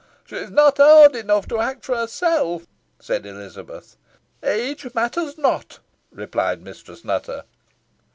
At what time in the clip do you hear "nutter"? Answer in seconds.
7.05-7.43